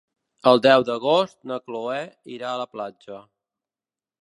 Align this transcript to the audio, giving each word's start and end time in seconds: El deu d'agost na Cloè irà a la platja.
El 0.51 0.61
deu 0.65 0.85
d'agost 0.87 1.37
na 1.51 1.59
Cloè 1.67 1.99
irà 2.39 2.49
a 2.53 2.57
la 2.63 2.69
platja. 2.73 3.23